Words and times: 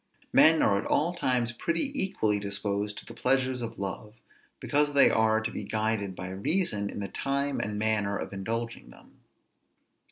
Men 0.33 0.63
are 0.63 0.79
at 0.79 0.87
all 0.87 1.13
times 1.13 1.51
pretty 1.51 1.91
equally 2.01 2.39
disposed 2.39 2.97
to 2.97 3.05
the 3.05 3.13
pleasures 3.13 3.61
of 3.61 3.77
love, 3.77 4.15
because 4.59 4.93
they 4.93 5.11
are 5.11 5.39
to 5.39 5.51
be 5.51 5.63
guided 5.63 6.15
by 6.15 6.29
reason 6.31 6.89
in 6.89 6.99
the 7.01 7.07
time 7.07 7.59
and 7.59 7.77
manner 7.77 8.17
of 8.17 8.33
indulging 8.33 8.89
them. 8.89 9.19